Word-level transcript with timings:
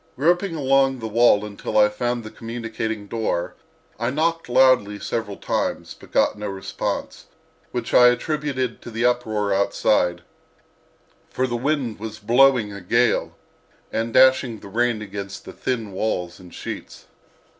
Groping 0.15 0.55
along 0.55 0.97
the 0.97 1.07
wall 1.07 1.45
until 1.45 1.77
I 1.77 1.87
found 1.87 2.23
the 2.23 2.31
communicating 2.31 3.05
door 3.05 3.53
I 3.99 4.09
knocked 4.09 4.49
loudly 4.49 4.97
several 4.97 5.37
times, 5.37 5.95
but 5.99 6.11
got 6.11 6.35
no 6.39 6.47
response, 6.47 7.25
which 7.71 7.93
I 7.93 8.07
attributed 8.07 8.81
to 8.81 8.89
the 8.89 9.05
uproar 9.05 9.53
outside, 9.53 10.23
for 11.29 11.45
the 11.45 11.55
wind 11.55 11.99
was 11.99 12.17
blowing 12.17 12.73
a 12.73 12.81
gale 12.81 13.37
and 13.91 14.11
dashing 14.11 14.59
the 14.61 14.69
rain 14.69 15.03
against 15.03 15.45
the 15.45 15.53
thin 15.53 15.91
walls 15.91 16.39
in 16.39 16.49
sheets. 16.49 17.05